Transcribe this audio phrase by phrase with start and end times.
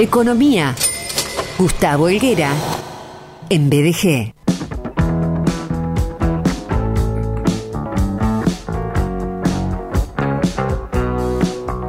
[0.00, 0.76] Economía.
[1.58, 2.52] Gustavo Helguera.
[3.50, 4.32] En BDG.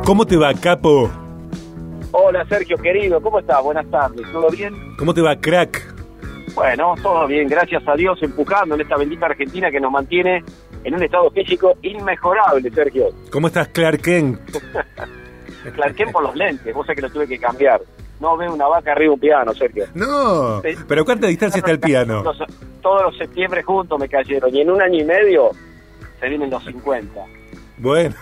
[0.03, 1.11] ¿Cómo te va, capo?
[2.11, 3.61] Hola Sergio, querido, ¿cómo estás?
[3.61, 4.73] Buenas tardes, ¿todo bien?
[4.97, 5.93] ¿Cómo te va, crack?
[6.55, 10.43] Bueno, todo bien, gracias a Dios, empujando en esta bendita Argentina que nos mantiene
[10.83, 13.09] en un estado físico inmejorable, Sergio.
[13.31, 14.39] ¿Cómo estás, Clark Kent?
[15.75, 17.79] Clark Kent por los lentes, vos sabés que lo tuve que cambiar.
[18.19, 19.85] No veo una vaca arriba un piano, Sergio.
[19.93, 22.23] No, pero ¿cuánta distancia está el piano?
[22.81, 25.51] Todos los septiembre juntos me cayeron y en un año y medio
[26.19, 27.25] se vienen los 50.
[27.77, 28.15] Bueno.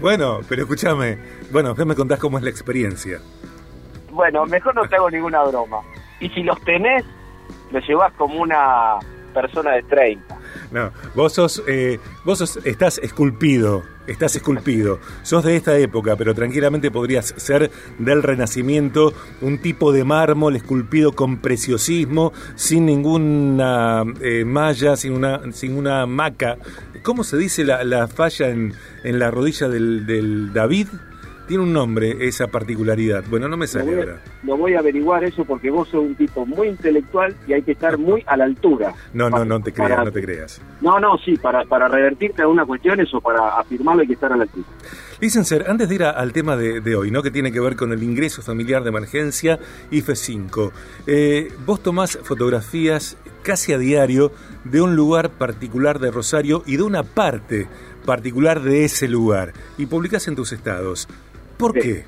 [0.00, 1.18] Bueno, pero escúchame.
[1.50, 3.20] Bueno, después me contás cómo es la experiencia.
[4.10, 5.82] Bueno, mejor no te hago ninguna broma.
[6.20, 7.04] Y si los tenés,
[7.70, 8.96] los llevas como una
[9.34, 10.38] persona de 30.
[10.70, 14.98] No, vos sos, eh, vos sos, estás esculpido, estás esculpido.
[15.22, 21.12] Sos de esta época, pero tranquilamente podrías ser del Renacimiento, un tipo de mármol esculpido
[21.12, 26.58] con preciosismo, sin ninguna eh, malla, sin una, sin una maca.
[27.02, 30.88] ¿Cómo se dice la, la falla en, en la rodilla del, del David?
[31.46, 33.22] Tiene un nombre esa particularidad.
[33.30, 34.20] Bueno, no me Lo sale voy, ahora.
[34.42, 37.72] lo voy a averiguar eso porque vos sos un tipo muy intelectual y hay que
[37.72, 38.94] estar muy a la altura.
[39.12, 40.60] No, no, Para- no te creas, para- no te creas.
[40.80, 44.32] No, no, sí, para, para revertirte a una cuestión o para afirmarlo hay que estar
[44.32, 44.66] a la altura.
[45.20, 47.22] Licenser, antes de ir a- al tema de, de hoy, ¿no?
[47.22, 49.58] que tiene que ver con el ingreso familiar de emergencia
[49.90, 50.72] IFE 5,
[51.06, 54.32] eh, vos tomás fotografías casi a diario
[54.64, 57.68] de un lugar particular de Rosario y de una parte
[58.04, 61.08] particular de ese lugar y publicás en tus estados.
[61.56, 61.80] ¿Por Sí.
[61.80, 62.04] qué?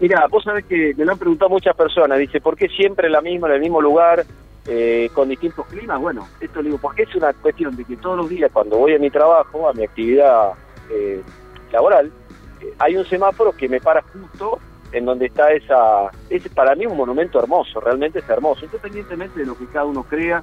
[0.00, 2.18] Mira, vos sabés que me lo han preguntado muchas personas.
[2.18, 4.24] Dice, ¿por qué siempre la misma, en el mismo lugar,
[4.66, 6.00] eh, con distintos climas?
[6.00, 8.94] Bueno, esto le digo, porque es una cuestión de que todos los días cuando voy
[8.94, 10.52] a mi trabajo, a mi actividad
[10.90, 11.20] eh,
[11.72, 12.12] laboral,
[12.60, 14.58] eh, hay un semáforo que me para justo
[14.92, 16.10] en donde está esa...
[16.30, 18.64] Es para mí un monumento hermoso, realmente es hermoso.
[18.64, 20.42] Independientemente de lo que cada uno crea,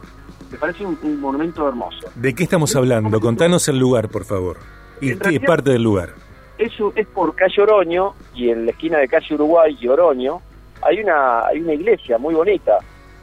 [0.52, 2.10] me parece un, un monumento hermoso.
[2.14, 3.20] ¿De qué estamos hablando?
[3.22, 4.58] Contanos el lugar, por favor.
[5.02, 6.10] Y, realidad- parte del lugar.
[6.58, 10.42] Eso es por calle Oroño y en la esquina de calle Uruguay y Oroño
[10.82, 12.78] hay una hay una iglesia muy bonita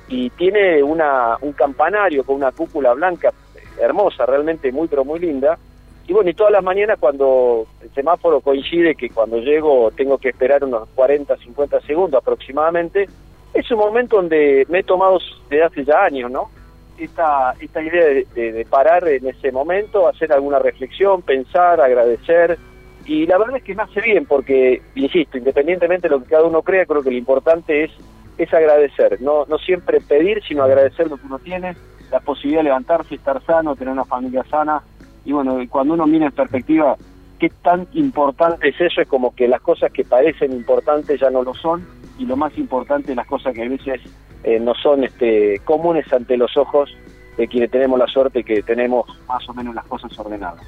[0.09, 3.33] y tiene una un campanario con una cúpula blanca
[3.81, 5.59] hermosa, realmente muy pero muy linda.
[6.07, 10.31] Y bueno, y todas las mañanas cuando el semáforo coincide que cuando llego tengo que
[10.31, 13.09] esperar unos 40, 50 segundos aproximadamente,
[13.55, 16.51] es un momento donde me he tomado desde hace ya años, ¿no?
[16.99, 22.59] Esta, esta idea de, de- de parar en ese momento, hacer alguna reflexión, pensar, agradecer,
[23.07, 26.45] y la verdad es que me hace bien porque, insisto, independientemente de lo que cada
[26.45, 27.91] uno crea, creo que lo importante es,
[28.39, 31.77] es agradecer, no, no siempre pedir, sino agradecer lo que uno tiene,
[32.11, 34.83] la posibilidad de levantarse, estar sano, tener una familia sana,
[35.25, 36.97] y bueno, cuando uno mira en perspectiva
[37.39, 41.43] qué tan importante es eso, es como que las cosas que parecen importantes ya no
[41.43, 41.87] lo son,
[42.19, 44.01] y lo más importante, las cosas que a veces
[44.45, 46.95] eh, no son este, comunes ante los ojos
[47.37, 50.63] de quienes tenemos la suerte que tenemos más o menos las cosas ordenadas.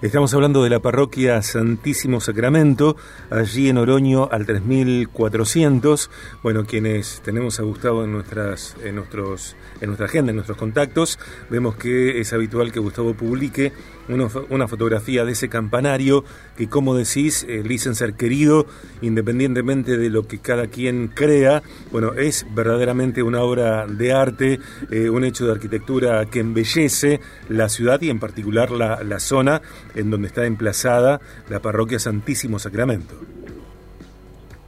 [0.00, 2.96] Estamos hablando de la parroquia Santísimo Sacramento,
[3.30, 6.10] allí en Oroño al 3400.
[6.42, 11.18] Bueno, quienes tenemos a Gustavo en nuestras en nuestros en nuestra agenda, en nuestros contactos,
[11.50, 13.72] vemos que es habitual que Gustavo publique
[14.08, 16.24] una, una fotografía de ese campanario
[16.56, 18.66] que, como decís, eh, licenser querido,
[19.02, 24.60] independientemente de lo que cada quien crea, bueno, es verdaderamente una obra de arte,
[24.90, 29.62] eh, un hecho de arquitectura que embellece la ciudad y en particular la, la zona
[29.94, 33.14] en donde está emplazada la parroquia Santísimo Sacramento.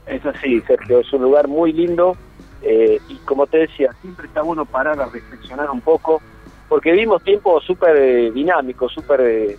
[0.05, 2.15] Es así, Sergio, es un lugar muy lindo
[2.61, 6.21] eh, y como te decía, siempre está bueno parar a reflexionar un poco,
[6.69, 9.57] porque vivimos tiempos súper eh, dinámicos, súper eh,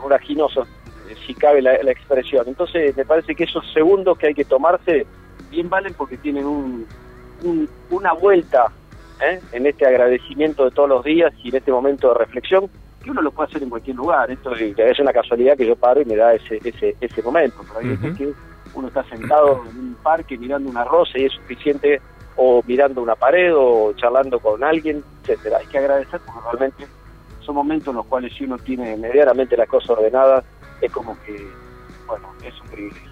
[0.00, 0.66] voraginosos,
[1.08, 2.44] eh, si cabe la, la expresión.
[2.46, 5.06] Entonces me parece que esos segundos que hay que tomarse
[5.50, 6.86] bien valen porque tienen un,
[7.42, 8.66] un- una vuelta
[9.20, 9.40] ¿eh?
[9.52, 12.68] en este agradecimiento de todos los días y en este momento de reflexión
[13.02, 14.30] que uno lo puede hacer en cualquier lugar.
[14.30, 17.58] Esto es una casualidad que yo paro y me da ese, ese, ese momento.
[17.68, 18.32] Pero hay veces que
[18.74, 22.00] uno está sentado en un parque mirando una rosa y es suficiente,
[22.36, 25.58] o mirando una pared, o charlando con alguien, etcétera.
[25.58, 26.86] Hay que agradecer porque realmente
[27.40, 30.44] son momentos en los cuales si uno tiene medianamente las cosas ordenadas,
[30.80, 31.46] es como que,
[32.06, 33.10] bueno, es un privilegio.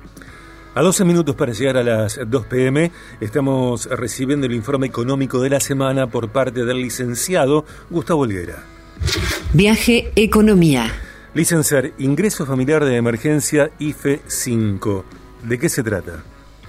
[0.74, 5.50] A 12 minutos para llegar a las 2 pm, estamos recibiendo el informe económico de
[5.50, 8.64] la semana por parte del licenciado Gustavo Olguera.
[9.52, 10.86] Viaje Economía.
[11.34, 15.04] Licenciar, ingreso familiar de emergencia IFE 5.
[15.42, 16.22] ¿De qué se trata?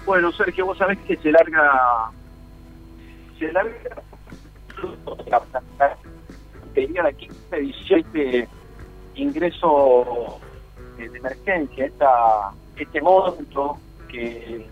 [0.05, 2.11] Bueno, Sergio, vos sabés que se larga.
[3.39, 4.03] Se larga.
[6.73, 8.47] Tenía la quinta edición de
[9.15, 10.39] ingreso
[10.97, 13.77] eh, de emergencia, esta, este monto
[14.07, 14.65] que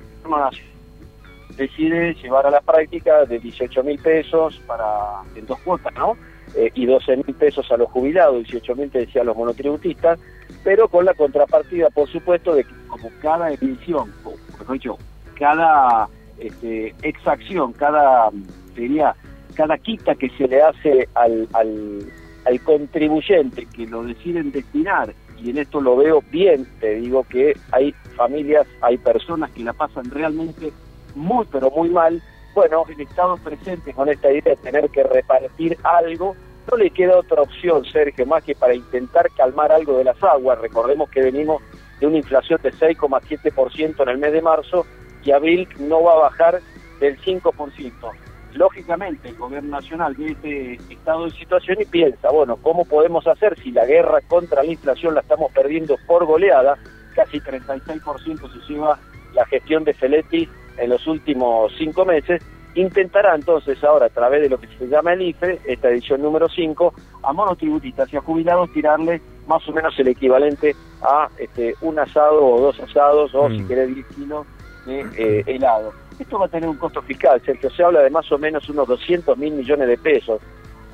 [1.56, 6.18] decide llevar a la práctica de 18 mil pesos para en dos cuotas, ¿no?
[6.56, 10.20] Eh, y 12 mil pesos a los jubilados, 18 mil te decía a los monotributistas,
[10.64, 14.98] pero con la contrapartida, por supuesto, de que como cada emisión, o mejor dicho,
[15.36, 16.08] cada
[16.38, 18.30] este, exacción, cada,
[18.76, 19.16] sería,
[19.52, 25.58] cada quita que se le hace al, al, contribuyente que lo deciden destinar, y en
[25.58, 30.72] esto lo veo bien, te digo que hay familias, hay personas que la pasan realmente
[31.16, 32.22] muy, pero muy mal,
[32.54, 36.36] bueno, el Estado presente con esta idea de tener que repartir algo,
[36.70, 40.60] no le queda otra opción, Sergio, más que para intentar calmar algo de las aguas.
[40.60, 41.62] Recordemos que venimos
[42.00, 44.86] de una inflación de 6,7% en el mes de marzo
[45.24, 46.62] y abril no va a bajar
[47.00, 48.12] del 5%.
[48.54, 53.58] Lógicamente, el gobierno nacional ve este estado de situación y piensa, bueno, ¿cómo podemos hacer
[53.60, 56.78] si la guerra contra la inflación la estamos perdiendo por goleada?
[57.16, 59.00] Casi 36% se lleva
[59.34, 62.42] la gestión de Feletti en los últimos cinco meses,
[62.76, 66.48] intentará entonces ahora a través de lo que se llama el IFE, esta edición número
[66.50, 66.94] 5,
[67.24, 72.46] a monotributistas y a jubilados tirarle más o menos el equivalente a este, un asado
[72.46, 73.68] o dos asados o si mm.
[73.68, 74.48] querés 10 kilos
[74.86, 75.94] de eh, helado.
[76.22, 78.88] Esto va a tener un costo fiscal, Sergio, se habla de más o menos unos
[78.88, 80.40] 200 mil millones de pesos.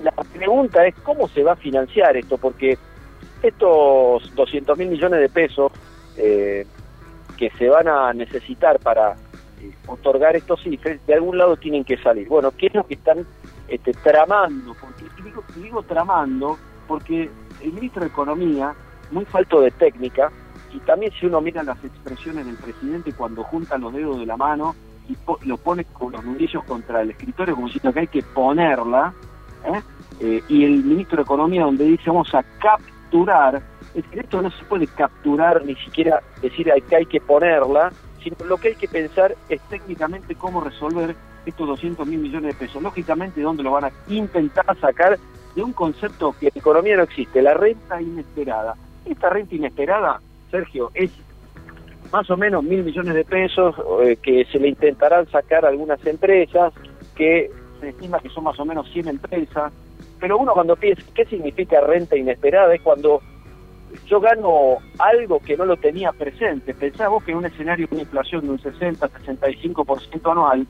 [0.02, 2.78] La pregunta es cómo se va a financiar esto, porque
[3.44, 5.74] estos 200 mil millones de pesos
[6.16, 6.66] eh,
[7.36, 9.18] que se van a necesitar para
[9.62, 12.30] eh, otorgar estos IFES, de algún lado tienen que salir.
[12.30, 13.28] Bueno, ¿qué es lo que están
[13.68, 14.76] este, tramando?
[14.80, 16.58] Porque digo, digo tramando
[16.88, 17.30] porque
[17.62, 18.74] el ministro de Economía,
[19.12, 20.32] muy falto de técnica,
[20.74, 24.38] y también si uno mira las expresiones del presidente cuando junta los dedos de la
[24.38, 24.74] mano
[25.08, 25.18] y
[25.48, 29.14] lo pone con los nudillos contra el escritorio como diciendo que hay que ponerla,
[29.66, 29.82] ¿eh?
[30.20, 33.62] Eh, y el ministro de Economía donde dice vamos a capturar,
[33.94, 37.92] es que esto no se puede capturar ni siquiera decir que hay que ponerla,
[38.24, 41.16] sino lo que hay que pensar es técnicamente cómo resolver
[41.46, 42.82] estos 200 mil millones de pesos.
[42.82, 45.18] Lógicamente, ¿de dónde lo van a intentar sacar?
[45.56, 48.76] De un concepto que en economía no existe, la renta inesperada.
[49.06, 50.20] Esta renta inesperada,
[50.52, 51.12] Sergio, es
[52.12, 56.06] más o menos mil millones de pesos eh, que se le intentarán sacar a algunas
[56.06, 56.74] empresas,
[57.16, 57.50] que
[57.80, 59.72] se estima que son más o menos 100 empresas,
[60.20, 63.22] pero uno cuando piensa qué significa renta inesperada es cuando
[64.06, 66.74] yo gano algo que no lo tenía presente.
[66.74, 70.68] Pensá vos que en un escenario de una inflación de un 60-65% anual,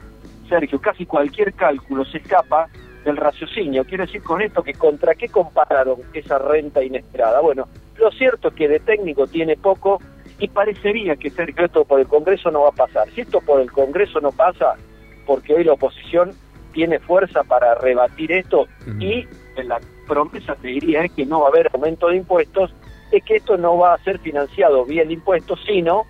[0.48, 2.68] Sergio, casi cualquier cálculo se escapa
[3.04, 3.86] del raciocinio.
[3.86, 7.42] Quiero decir con esto que contra qué compararon esa renta inesperada.
[7.42, 7.68] Bueno,
[7.98, 10.00] lo cierto es que de técnico tiene poco
[10.40, 13.10] y parecería que Sergio esto por el Congreso no va a pasar.
[13.12, 14.76] Si esto por el Congreso no pasa,
[15.26, 16.32] porque hoy la oposición
[16.74, 18.68] tiene fuerza para rebatir esto
[19.00, 19.26] y
[19.64, 22.74] la promesa te diría es que no va a haber aumento de impuestos,
[23.12, 26.04] es que esto no va a ser financiado vía el impuesto, sino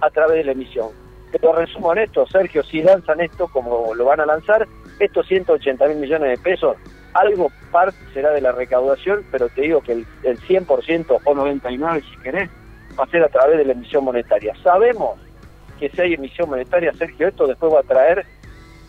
[0.00, 0.88] a través de la emisión.
[1.32, 4.68] Pero resumo en esto, Sergio, si lanzan esto como lo van a lanzar,
[5.00, 6.76] estos 180 mil millones de pesos,
[7.14, 12.02] algo parte será de la recaudación, pero te digo que el, el 100% o 99
[12.08, 12.50] si querés,
[12.98, 14.54] va a ser a través de la emisión monetaria.
[14.62, 15.18] Sabemos
[15.78, 18.24] que si hay emisión monetaria, Sergio, esto después va a traer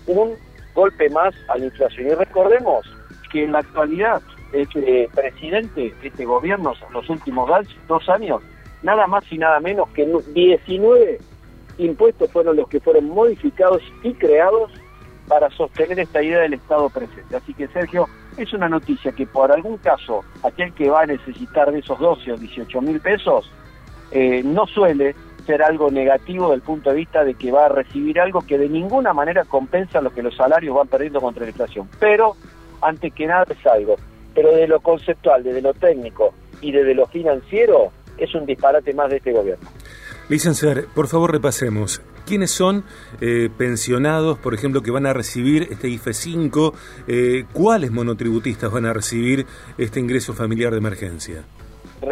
[0.07, 0.35] un
[0.73, 2.07] golpe más a la inflación.
[2.07, 2.85] Y recordemos
[3.31, 4.21] que en la actualidad
[4.53, 7.49] este presidente, este gobierno, los últimos
[7.87, 8.41] dos años,
[8.83, 11.19] nada más y nada menos que 19
[11.77, 14.71] impuestos fueron los que fueron modificados y creados
[15.27, 17.35] para sostener esta idea del Estado presente.
[17.35, 21.71] Así que, Sergio, es una noticia que por algún caso, aquel que va a necesitar
[21.71, 23.51] de esos 12 o 18 mil pesos,
[24.11, 28.19] eh, no suele ser algo negativo del punto de vista de que va a recibir
[28.19, 31.87] algo que de ninguna manera compensa lo que los salarios van perdiendo contra la inflación.
[31.99, 32.35] Pero,
[32.81, 33.95] antes que nada, es algo
[34.35, 39.09] pero de lo conceptual, desde lo técnico y desde lo financiero, es un disparate más
[39.09, 39.67] de este gobierno.
[40.29, 42.01] Licenciado, por favor repasemos.
[42.25, 42.83] ¿Quiénes son
[43.21, 46.73] eh, pensionados, por ejemplo, que van a recibir este IFE 5?
[47.07, 49.45] Eh, ¿Cuáles monotributistas van a recibir
[49.77, 51.43] este ingreso familiar de emergencia?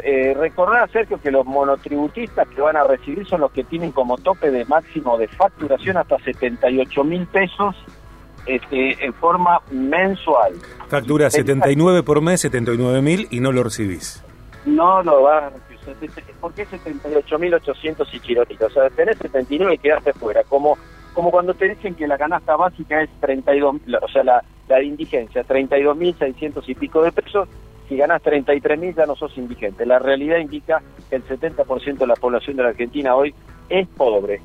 [0.01, 4.17] Eh, recordar, Sergio, que los monotributistas que van a recibir son los que tienen como
[4.17, 7.75] tope de máximo de facturación hasta 78 mil pesos
[8.45, 10.53] este, en forma mensual.
[10.88, 14.23] Factura 79 por mes, 79 mil y no lo recibís.
[14.65, 16.23] No lo vas a recibir.
[16.39, 18.65] ¿Por qué 78.800 y chirotito?
[18.65, 20.43] O sea, tenés 79 y quedaste fuera.
[20.43, 20.77] Como,
[21.13, 24.85] como cuando te dicen que la canasta básica es 32, o sea, la, la de
[24.85, 27.47] indigencia, 32.600 y pico de pesos.
[27.93, 29.85] Si ganas 33.000 ya no sos indigente.
[29.85, 30.81] La realidad indica
[31.12, 33.35] que el 70% de la población de la Argentina hoy
[33.69, 34.41] es pobre.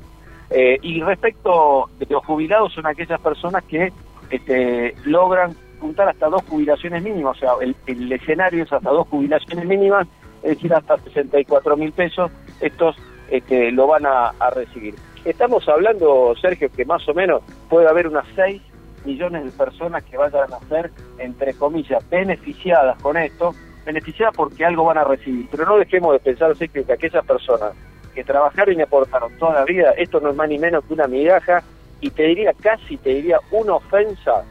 [0.51, 3.91] Eh, y respecto de los jubilados, son aquellas personas que
[4.29, 9.65] este, logran juntar hasta dos jubilaciones mínimas, o sea, el, escenario es hasta dos jubilaciones
[9.65, 10.07] mínimas,
[10.43, 12.29] es decir, hasta 64 mil pesos,
[12.61, 12.97] estos
[13.31, 14.93] este, lo van a, recibir.
[15.25, 18.61] estamos hablando, Sergio, que más o menos puede haber unas 6
[19.05, 23.53] millones de personas que vayan a ser, entre comillas, beneficiadas con esto,
[23.85, 25.47] beneficiadas porque algo van a recibir.
[25.51, 27.73] Pero no dejemos de pensar, Sergio, que aquellas personas
[28.13, 31.07] que trabajaron y aportaron toda la vida, esto no es más ni menos que una
[31.07, 31.63] migaja,
[32.01, 34.43] y te diría, casi te diría, una ofensa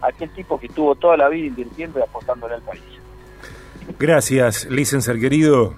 [0.00, 2.82] a aquel tipo que tuvo toda la vida invirtiendo y aportándole al país.
[3.98, 5.74] Gracias, licenciado querido.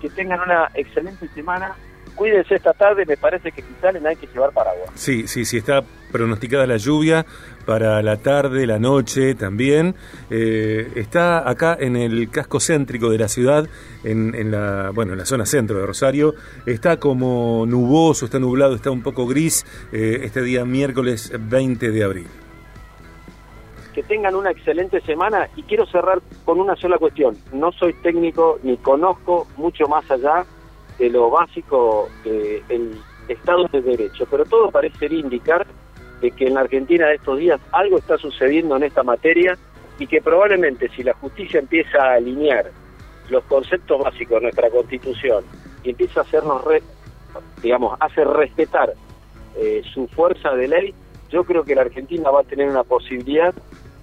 [0.00, 1.76] Que tengan una excelente semana
[2.14, 4.90] cuídense esta tarde, me parece que si salen hay que llevar paraguas.
[4.94, 7.26] Sí, sí, sí, está pronosticada la lluvia
[7.66, 9.94] para la tarde, la noche también.
[10.30, 13.66] Eh, está acá en el casco céntrico de la ciudad,
[14.04, 16.34] en, la, bueno, en la zona centro de Rosario.
[16.66, 22.04] Está como nuboso, está nublado, está un poco gris eh, este día miércoles 20 de
[22.04, 22.26] abril.
[23.92, 27.36] Que tengan una excelente semana y quiero cerrar con una sola cuestión.
[27.52, 30.44] No soy técnico ni conozco mucho más allá
[30.98, 32.96] de lo básico del
[33.28, 35.66] Estado de Derecho, pero todo parece indicar
[36.20, 39.58] de que en la Argentina de estos días algo está sucediendo en esta materia
[39.98, 42.70] y que probablemente si la justicia empieza a alinear
[43.28, 45.44] los conceptos básicos de nuestra Constitución
[45.82, 46.62] y empieza a hacernos,
[47.62, 48.94] digamos, hacer respetar
[49.56, 50.94] eh, su fuerza de ley,
[51.30, 53.54] yo creo que la Argentina va a tener una posibilidad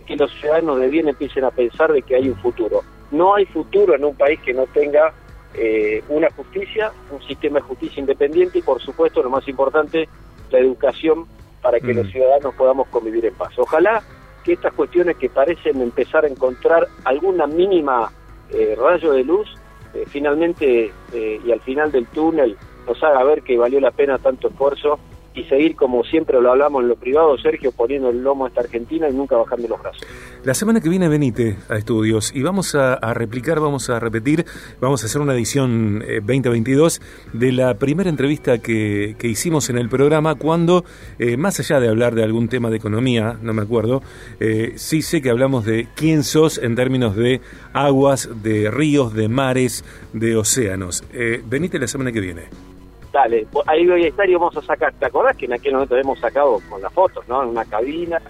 [0.06, 2.82] que los ciudadanos de bien empiecen a pensar de que hay un futuro.
[3.12, 5.14] No hay futuro en un país que no tenga
[5.54, 10.08] eh, una justicia, un sistema de justicia independiente y por supuesto lo más importante,
[10.50, 11.26] la educación
[11.62, 12.12] para que los mm.
[12.12, 13.58] ciudadanos podamos convivir en paz.
[13.58, 14.02] Ojalá
[14.44, 18.12] que estas cuestiones que parecen empezar a encontrar alguna mínima
[18.50, 19.48] eh, rayo de luz,
[19.94, 24.48] eh, finalmente y al final del túnel nos haga ver que valió la pena tanto
[24.48, 25.00] esfuerzo
[25.34, 28.62] y seguir como siempre lo hablamos en lo privado, Sergio, poniendo el lomo a esta
[28.62, 30.06] Argentina y nunca bajando los brazos.
[30.44, 34.46] La semana que viene venite a estudios y vamos a, replicar, vamos a repetir,
[34.80, 37.02] vamos a hacer una edición 2022 eh,
[37.34, 40.84] de la primera entrevista que, hicimos en el programa cuando,
[41.18, 44.02] eh, más allá de hablar de algún tema de economía, no me acuerdo,
[44.40, 47.40] eh, sí sé que hablamos de quién sos en términos de
[47.72, 51.04] aguas, de ríos, de mares, de océanos.
[51.48, 52.71] venite la semana que viene.
[53.12, 54.94] Dale, ahí voy a estar y vamos a sacar.
[54.94, 57.44] ¿Te acordás que en aquel momento hemos sacado con las fotos, ¿no?
[57.44, 58.22] En una cabina.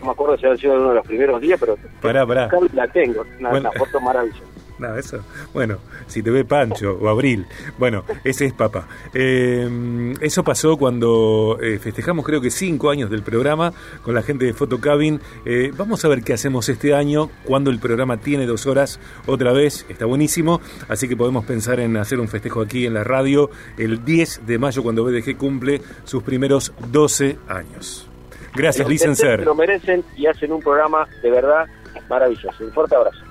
[0.00, 1.76] No me acuerdo si ha sido uno de los primeros días, pero.
[2.00, 2.48] Pará, pará.
[2.72, 4.47] La tengo, una foto maravillosa.
[4.88, 7.46] No, eso, bueno, si te ve Pancho o Abril,
[7.78, 8.86] bueno, ese es papá.
[9.12, 14.44] Eh, eso pasó cuando eh, festejamos creo que cinco años del programa con la gente
[14.44, 15.20] de Photocabin.
[15.44, 19.52] Eh, vamos a ver qué hacemos este año cuando el programa tiene dos horas otra
[19.52, 23.50] vez, está buenísimo, así que podemos pensar en hacer un festejo aquí en la radio
[23.76, 28.08] el 10 de mayo cuando BDG cumple sus primeros 12 años.
[28.54, 29.44] Gracias, licenciado.
[29.44, 31.66] Lo merecen y hacen un programa de verdad
[32.08, 32.64] maravilloso.
[32.64, 33.27] Un fuerte abrazo.